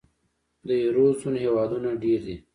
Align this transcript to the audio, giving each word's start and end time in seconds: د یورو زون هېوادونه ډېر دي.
د 0.67 0.69
یورو 0.83 1.05
زون 1.19 1.35
هېوادونه 1.43 1.89
ډېر 2.03 2.19
دي. 2.27 2.35